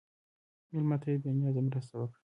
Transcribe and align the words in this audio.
مېلمه 0.71 0.95
ته 1.01 1.09
بې 1.21 1.31
نیازه 1.39 1.61
مرسته 1.67 1.93
وکړه. 1.97 2.17